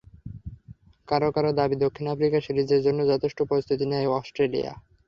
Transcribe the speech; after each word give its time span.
কারও 1.07 1.29
কারও 1.31 1.51
দাবি 1.59 1.75
দক্ষিণ 1.83 2.05
আফ্রিকার 2.07 2.45
সিরিজের 2.47 2.81
জন্য 2.83 2.99
যথেষ্ট 3.11 3.39
প্রস্তুতিই 3.49 3.89
নেয়নি 3.91 4.09
অস্ট্রেলিয়া। 4.11 4.71